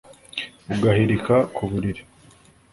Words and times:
Ugahilika 0.73 1.35
ku 1.55 1.63
bulili 1.69 2.01